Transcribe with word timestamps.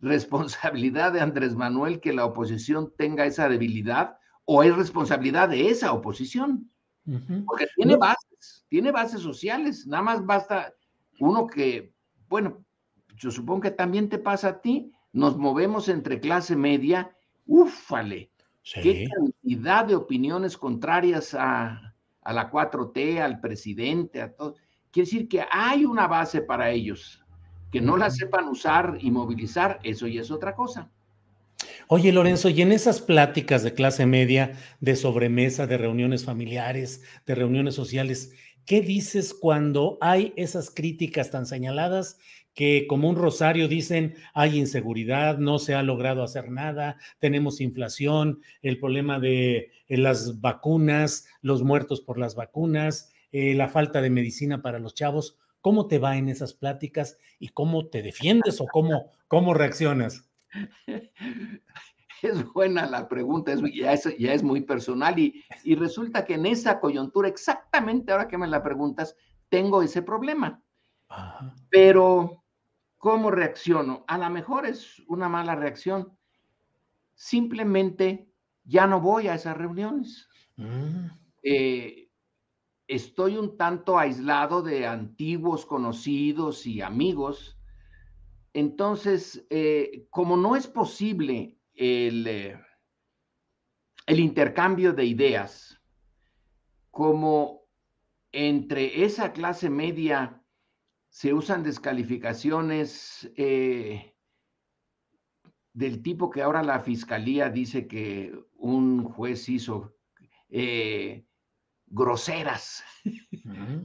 responsabilidad 0.00 1.12
de 1.12 1.20
Andrés 1.20 1.54
Manuel 1.54 2.00
que 2.00 2.12
la 2.12 2.24
oposición 2.24 2.92
tenga 2.96 3.26
esa 3.26 3.48
debilidad 3.48 4.18
o 4.44 4.62
es 4.62 4.74
responsabilidad 4.74 5.48
de 5.48 5.68
esa 5.68 5.92
oposición. 5.92 6.70
Porque 7.46 7.66
tiene 7.74 7.96
bases, 7.96 8.66
tiene 8.68 8.92
bases 8.92 9.22
sociales, 9.22 9.86
nada 9.86 10.02
más 10.02 10.26
basta 10.26 10.74
uno 11.18 11.46
que, 11.46 11.94
bueno, 12.28 12.64
yo 13.16 13.30
supongo 13.30 13.62
que 13.62 13.70
también 13.70 14.10
te 14.10 14.18
pasa 14.18 14.48
a 14.48 14.60
ti, 14.60 14.92
nos 15.12 15.38
movemos 15.38 15.88
entre 15.88 16.20
clase 16.20 16.54
media, 16.54 17.16
úfale, 17.46 18.30
qué 18.62 19.08
cantidad 19.08 19.86
de 19.86 19.96
opiniones 19.96 20.58
contrarias 20.58 21.34
a, 21.34 21.94
a 22.20 22.32
la 22.32 22.50
4T, 22.50 23.20
al 23.20 23.40
presidente, 23.40 24.20
a 24.20 24.34
todo. 24.34 24.54
Quiere 24.90 25.06
decir 25.06 25.28
que 25.28 25.44
hay 25.50 25.86
una 25.86 26.06
base 26.06 26.42
para 26.42 26.70
ellos. 26.70 27.24
Que 27.70 27.80
no 27.80 27.96
la 27.96 28.10
sepan 28.10 28.48
usar 28.48 28.98
y 29.00 29.10
movilizar, 29.10 29.78
eso 29.82 30.06
ya 30.06 30.22
es 30.22 30.30
otra 30.30 30.54
cosa. 30.54 30.90
Oye, 31.88 32.12
Lorenzo, 32.12 32.48
y 32.48 32.62
en 32.62 32.72
esas 32.72 33.00
pláticas 33.00 33.62
de 33.62 33.74
clase 33.74 34.06
media, 34.06 34.52
de 34.80 34.94
sobremesa, 34.94 35.66
de 35.66 35.78
reuniones 35.78 36.24
familiares, 36.24 37.02
de 37.26 37.34
reuniones 37.34 37.74
sociales, 37.74 38.32
¿qué 38.66 38.80
dices 38.80 39.34
cuando 39.34 39.98
hay 40.00 40.32
esas 40.36 40.70
críticas 40.70 41.30
tan 41.30 41.46
señaladas 41.46 42.18
que 42.58 42.86
como 42.88 43.08
un 43.08 43.14
rosario 43.14 43.68
dicen 43.68 44.16
hay 44.34 44.58
inseguridad, 44.58 45.38
no 45.38 45.60
se 45.60 45.74
ha 45.74 45.82
logrado 45.84 46.24
hacer 46.24 46.50
nada, 46.50 46.96
tenemos 47.20 47.60
inflación, 47.60 48.40
el 48.62 48.80
problema 48.80 49.20
de 49.20 49.70
eh, 49.86 49.96
las 49.96 50.40
vacunas, 50.40 51.26
los 51.40 51.62
muertos 51.62 52.00
por 52.00 52.18
las 52.18 52.34
vacunas, 52.34 53.12
eh, 53.30 53.54
la 53.54 53.68
falta 53.68 54.02
de 54.02 54.10
medicina 54.10 54.60
para 54.60 54.80
los 54.80 54.94
chavos? 54.94 55.38
¿Cómo 55.60 55.88
te 55.88 55.98
va 55.98 56.16
en 56.16 56.28
esas 56.28 56.54
pláticas 56.54 57.18
y 57.38 57.48
cómo 57.48 57.86
te 57.88 58.02
defiendes 58.02 58.60
o 58.60 58.66
cómo, 58.66 59.10
cómo 59.26 59.54
reaccionas? 59.54 60.28
Es 62.20 62.52
buena 62.52 62.84
la 62.86 63.08
pregunta, 63.08 63.52
es, 63.52 63.60
ya, 63.72 63.92
es, 63.92 64.18
ya, 64.18 64.32
es, 64.32 64.42
muy 64.42 64.62
personal 64.62 65.16
y, 65.20 65.44
y, 65.62 65.76
resulta 65.76 66.24
que 66.24 66.34
en 66.34 66.46
esa 66.46 66.80
coyuntura, 66.80 67.28
exactamente 67.28 68.10
ahora 68.10 68.26
que 68.26 68.36
me 68.36 68.48
la 68.48 68.60
preguntas, 68.60 69.14
tengo 69.48 69.82
ese 69.82 70.02
problema. 70.02 70.60
Ajá. 71.08 71.54
Pero, 71.70 72.44
¿cómo 72.96 73.30
reacciono? 73.30 74.04
A 74.08 74.18
lo 74.18 74.28
mejor 74.30 74.66
es 74.66 75.00
una 75.06 75.28
mala 75.28 75.54
reacción. 75.54 76.18
Simplemente 77.14 78.28
ya 78.64 78.86
no 78.86 79.00
voy 79.00 79.28
a 79.28 79.34
esas 79.34 79.56
reuniones. 79.56 80.28
Mm. 80.56 81.06
Eh, 81.42 81.97
estoy 82.88 83.36
un 83.36 83.56
tanto 83.56 83.98
aislado 83.98 84.62
de 84.62 84.86
antiguos 84.86 85.66
conocidos 85.66 86.66
y 86.66 86.80
amigos. 86.80 87.60
Entonces, 88.54 89.46
eh, 89.50 90.06
como 90.10 90.36
no 90.36 90.56
es 90.56 90.66
posible 90.66 91.58
el, 91.74 92.26
eh, 92.26 92.60
el, 94.06 94.18
intercambio 94.18 94.94
de 94.94 95.04
ideas, 95.04 95.78
como 96.90 97.68
entre 98.32 99.04
esa 99.04 99.32
clase 99.32 99.68
media 99.68 100.42
se 101.10 101.34
usan 101.34 101.62
descalificaciones 101.62 103.30
eh, 103.36 104.14
del 105.74 106.02
tipo 106.02 106.30
que 106.30 106.42
ahora 106.42 106.62
la 106.62 106.80
fiscalía 106.80 107.50
dice 107.50 107.86
que 107.86 108.32
un 108.54 109.04
juez 109.04 109.48
hizo 109.48 109.94
groseras 111.90 112.84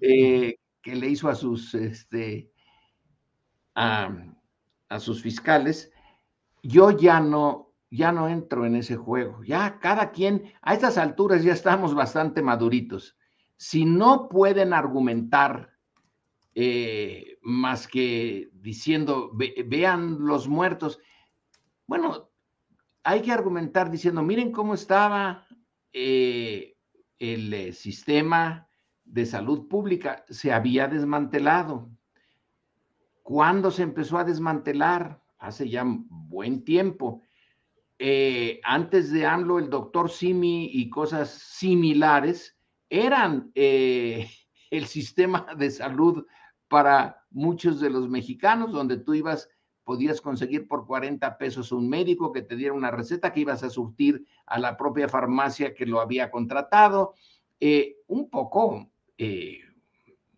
eh, 0.00 0.56
que 0.82 0.96
le 0.96 1.08
hizo 1.08 1.28
a 1.28 1.34
sus, 1.34 1.74
este, 1.74 2.50
a, 3.74 4.10
a, 4.88 5.00
sus 5.00 5.22
fiscales, 5.22 5.92
yo 6.62 6.90
ya 6.90 7.20
no, 7.20 7.72
ya 7.90 8.12
no 8.12 8.28
entro 8.28 8.66
en 8.66 8.76
ese 8.76 8.96
juego. 8.96 9.42
Ya 9.44 9.78
cada 9.78 10.10
quien, 10.10 10.52
a 10.62 10.74
estas 10.74 10.98
alturas 10.98 11.42
ya 11.44 11.52
estamos 11.52 11.94
bastante 11.94 12.42
maduritos. 12.42 13.16
Si 13.56 13.84
no 13.84 14.28
pueden 14.28 14.72
argumentar 14.72 15.72
eh, 16.54 17.38
más 17.40 17.88
que 17.88 18.50
diciendo, 18.52 19.30
ve, 19.32 19.64
vean 19.66 20.18
los 20.20 20.48
muertos, 20.48 21.00
bueno, 21.86 22.30
hay 23.04 23.22
que 23.22 23.32
argumentar 23.32 23.90
diciendo, 23.90 24.22
miren 24.22 24.52
cómo 24.52 24.74
estaba 24.74 25.46
eh, 25.92 26.71
el 27.22 27.54
eh, 27.54 27.72
sistema 27.72 28.68
de 29.04 29.26
salud 29.26 29.68
pública 29.68 30.24
se 30.28 30.52
había 30.52 30.88
desmantelado. 30.88 31.88
¿Cuándo 33.22 33.70
se 33.70 33.84
empezó 33.84 34.18
a 34.18 34.24
desmantelar? 34.24 35.22
Hace 35.38 35.68
ya 35.68 35.84
buen 35.86 36.64
tiempo. 36.64 37.22
Eh, 38.00 38.60
antes 38.64 39.12
de 39.12 39.24
AMLO, 39.24 39.60
el 39.60 39.70
doctor 39.70 40.10
Simi 40.10 40.68
y 40.72 40.90
cosas 40.90 41.30
similares 41.30 42.58
eran 42.90 43.52
eh, 43.54 44.28
el 44.70 44.86
sistema 44.86 45.46
de 45.56 45.70
salud 45.70 46.26
para 46.66 47.24
muchos 47.30 47.78
de 47.78 47.90
los 47.90 48.08
mexicanos, 48.08 48.72
donde 48.72 48.96
tú 48.96 49.14
ibas, 49.14 49.48
podías 49.84 50.20
conseguir 50.20 50.68
por 50.68 50.86
40 50.86 51.38
pesos 51.38 51.72
un 51.72 51.88
médico 51.88 52.32
que 52.32 52.42
te 52.42 52.56
diera 52.56 52.74
una 52.74 52.90
receta 52.90 53.32
que 53.32 53.40
ibas 53.40 53.62
a 53.62 53.70
surtir 53.70 54.24
a 54.46 54.58
la 54.58 54.76
propia 54.76 55.08
farmacia 55.08 55.74
que 55.74 55.86
lo 55.86 56.00
había 56.00 56.30
contratado. 56.30 57.14
Eh, 57.60 57.96
un 58.08 58.28
poco 58.28 58.90
eh, 59.18 59.60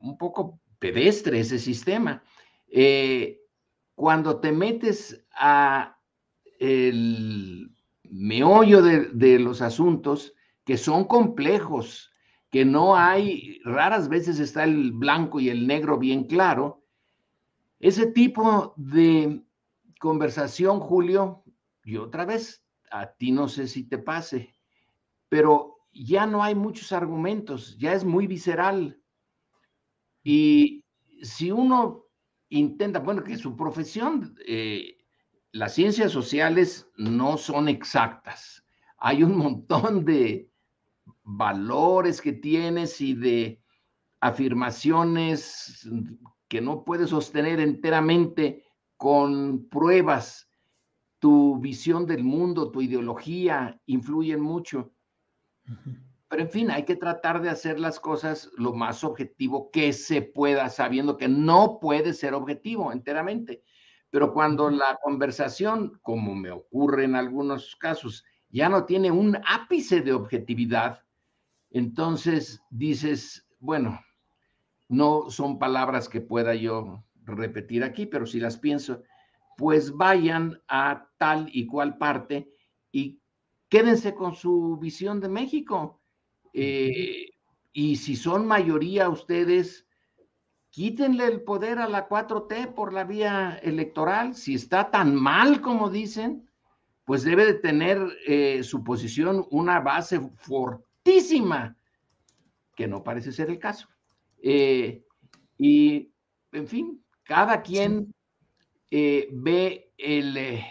un 0.00 0.18
poco 0.18 0.60
pedestre 0.78 1.40
ese 1.40 1.58
sistema. 1.58 2.22
Eh, 2.68 3.40
cuando 3.94 4.40
te 4.40 4.52
metes 4.52 5.24
a 5.32 5.98
el 6.58 7.74
meollo 8.02 8.82
de, 8.82 9.06
de, 9.12 9.38
los 9.38 9.62
asuntos 9.62 10.34
que 10.64 10.76
son 10.76 11.04
complejos, 11.04 12.12
que 12.50 12.64
no 12.64 12.96
hay, 12.96 13.60
raras 13.64 14.08
veces 14.08 14.38
está 14.38 14.64
el 14.64 14.92
blanco 14.92 15.40
y 15.40 15.48
el 15.48 15.66
negro 15.66 15.98
bien 15.98 16.24
claro, 16.24 16.83
ese 17.78 18.06
tipo 18.06 18.74
de 18.76 19.44
conversación, 19.98 20.80
Julio, 20.80 21.44
y 21.84 21.96
otra 21.96 22.24
vez, 22.24 22.64
a 22.90 23.12
ti 23.12 23.32
no 23.32 23.48
sé 23.48 23.66
si 23.66 23.84
te 23.84 23.98
pase, 23.98 24.54
pero 25.28 25.76
ya 25.92 26.26
no 26.26 26.42
hay 26.42 26.54
muchos 26.54 26.92
argumentos, 26.92 27.76
ya 27.78 27.92
es 27.92 28.04
muy 28.04 28.26
visceral. 28.26 29.00
Y 30.22 30.84
si 31.22 31.50
uno 31.50 32.06
intenta, 32.48 33.00
bueno, 33.00 33.22
que 33.22 33.36
su 33.36 33.56
profesión, 33.56 34.36
eh, 34.46 34.96
las 35.52 35.74
ciencias 35.74 36.12
sociales 36.12 36.90
no 36.96 37.36
son 37.36 37.68
exactas. 37.68 38.64
Hay 38.98 39.22
un 39.22 39.36
montón 39.36 40.04
de 40.04 40.50
valores 41.22 42.20
que 42.20 42.32
tienes 42.32 43.00
y 43.00 43.14
de 43.14 43.62
afirmaciones 44.20 45.88
que 46.54 46.60
no 46.60 46.84
puedes 46.84 47.10
sostener 47.10 47.58
enteramente 47.58 48.62
con 48.96 49.68
pruebas, 49.68 50.48
tu 51.18 51.58
visión 51.58 52.06
del 52.06 52.22
mundo, 52.22 52.70
tu 52.70 52.80
ideología 52.80 53.80
influyen 53.86 54.40
mucho. 54.40 54.92
Pero 56.28 56.42
en 56.42 56.48
fin, 56.48 56.70
hay 56.70 56.84
que 56.84 56.94
tratar 56.94 57.42
de 57.42 57.50
hacer 57.50 57.80
las 57.80 57.98
cosas 57.98 58.52
lo 58.56 58.72
más 58.72 59.02
objetivo 59.02 59.72
que 59.72 59.92
se 59.92 60.22
pueda, 60.22 60.68
sabiendo 60.68 61.16
que 61.16 61.26
no 61.26 61.80
puede 61.80 62.12
ser 62.12 62.34
objetivo 62.34 62.92
enteramente. 62.92 63.64
Pero 64.10 64.32
cuando 64.32 64.70
la 64.70 65.00
conversación, 65.02 65.98
como 66.02 66.36
me 66.36 66.52
ocurre 66.52 67.02
en 67.02 67.16
algunos 67.16 67.74
casos, 67.74 68.24
ya 68.48 68.68
no 68.68 68.84
tiene 68.84 69.10
un 69.10 69.36
ápice 69.44 70.02
de 70.02 70.12
objetividad, 70.12 71.02
entonces 71.70 72.62
dices, 72.70 73.44
bueno, 73.58 73.98
no 74.88 75.30
son 75.30 75.58
palabras 75.58 76.08
que 76.08 76.20
pueda 76.20 76.54
yo 76.54 77.04
repetir 77.24 77.84
aquí, 77.84 78.06
pero 78.06 78.26
si 78.26 78.40
las 78.40 78.58
pienso, 78.58 79.02
pues 79.56 79.92
vayan 79.92 80.60
a 80.68 81.08
tal 81.16 81.48
y 81.52 81.66
cual 81.66 81.96
parte 81.96 82.50
y 82.92 83.20
quédense 83.68 84.14
con 84.14 84.34
su 84.34 84.76
visión 84.76 85.20
de 85.20 85.28
México. 85.28 86.00
Eh, 86.52 87.30
y 87.72 87.96
si 87.96 88.14
son 88.14 88.46
mayoría 88.46 89.08
ustedes, 89.08 89.86
quítenle 90.70 91.26
el 91.26 91.42
poder 91.42 91.78
a 91.78 91.88
la 91.88 92.08
4T 92.08 92.74
por 92.74 92.92
la 92.92 93.04
vía 93.04 93.58
electoral. 93.62 94.34
Si 94.34 94.54
está 94.54 94.90
tan 94.90 95.14
mal 95.14 95.60
como 95.60 95.90
dicen, 95.90 96.48
pues 97.04 97.22
debe 97.24 97.46
de 97.46 97.54
tener 97.54 97.98
eh, 98.26 98.62
su 98.62 98.82
posición 98.82 99.46
una 99.50 99.80
base 99.80 100.20
fortísima, 100.36 101.76
que 102.76 102.86
no 102.86 103.02
parece 103.02 103.32
ser 103.32 103.50
el 103.50 103.58
caso. 103.58 103.88
Eh, 104.46 105.02
y, 105.56 106.12
en 106.52 106.68
fin, 106.68 107.02
cada 107.22 107.62
quien 107.62 108.14
eh, 108.90 109.26
ve 109.32 109.90
el, 109.96 110.36
eh, 110.36 110.66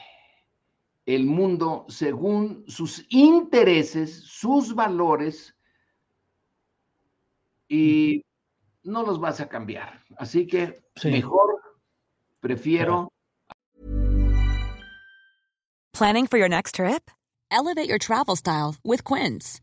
el 1.07 1.25
mundo 1.25 1.87
según 1.89 2.65
sus 2.67 3.03
intereses, 3.09 4.25
sus 4.25 4.75
valores, 4.75 5.55
y 7.67 8.23
no 8.83 9.01
los 9.01 9.19
vas 9.19 9.41
a 9.41 9.49
cambiar. 9.49 10.03
Así 10.17 10.45
que 10.45 10.83
mejor 11.03 11.59
prefiero. 12.41 13.09
Planning 15.93 16.27
for 16.27 16.37
your 16.37 16.49
next 16.49 16.75
trip? 16.75 17.09
Elevate 17.49 17.89
your 17.89 17.97
travel 17.97 18.35
style 18.35 18.75
with 18.83 19.03
Quince. 19.03 19.62